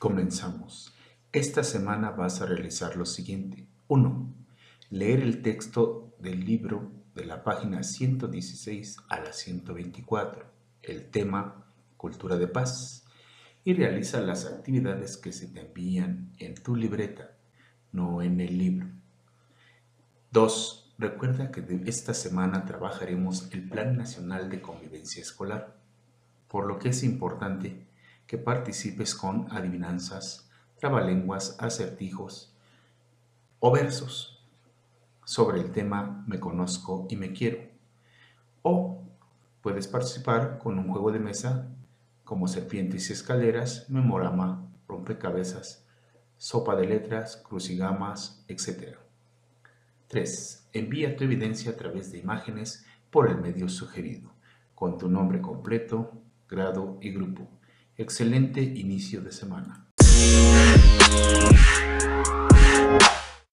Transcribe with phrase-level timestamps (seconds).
[0.00, 0.94] Comenzamos.
[1.30, 3.68] Esta semana vas a realizar lo siguiente.
[3.88, 4.34] 1.
[4.88, 10.46] Leer el texto del libro de la página 116 a la 124.
[10.82, 11.66] El tema
[11.98, 13.04] Cultura de Paz.
[13.62, 17.32] Y realiza las actividades que se te envían en tu libreta,
[17.92, 18.86] no en el libro.
[20.30, 20.94] 2.
[20.96, 25.76] Recuerda que esta semana trabajaremos el Plan Nacional de Convivencia Escolar,
[26.48, 27.89] por lo que es importante
[28.30, 30.48] que participes con adivinanzas,
[30.78, 32.54] trabalenguas, acertijos
[33.58, 34.46] o versos
[35.24, 37.58] sobre el tema Me conozco y me quiero.
[38.62, 39.02] O
[39.62, 41.72] puedes participar con un juego de mesa
[42.22, 45.84] como serpientes y escaleras, memorama, rompecabezas,
[46.36, 48.96] sopa de letras, crucigamas, etc.
[50.06, 50.68] 3.
[50.72, 54.30] Envía tu evidencia a través de imágenes por el medio sugerido,
[54.76, 56.12] con tu nombre completo,
[56.48, 57.59] grado y grupo.
[58.00, 59.86] Excelente inicio de semana.